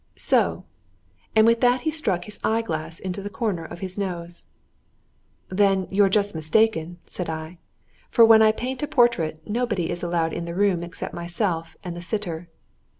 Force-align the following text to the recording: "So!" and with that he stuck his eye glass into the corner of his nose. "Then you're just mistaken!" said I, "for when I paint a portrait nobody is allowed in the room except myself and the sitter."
"So!" 0.17 0.63
and 1.35 1.45
with 1.45 1.61
that 1.61 1.81
he 1.81 1.91
stuck 1.91 2.25
his 2.25 2.39
eye 2.43 2.63
glass 2.63 2.99
into 2.99 3.21
the 3.21 3.29
corner 3.29 3.63
of 3.63 3.81
his 3.81 3.99
nose. 3.99 4.47
"Then 5.49 5.85
you're 5.91 6.09
just 6.09 6.33
mistaken!" 6.33 6.97
said 7.05 7.29
I, 7.29 7.59
"for 8.09 8.25
when 8.25 8.41
I 8.41 8.51
paint 8.51 8.81
a 8.81 8.87
portrait 8.87 9.43
nobody 9.47 9.91
is 9.91 10.01
allowed 10.01 10.33
in 10.33 10.45
the 10.45 10.55
room 10.55 10.81
except 10.81 11.13
myself 11.13 11.77
and 11.83 11.95
the 11.95 12.01
sitter." 12.01 12.49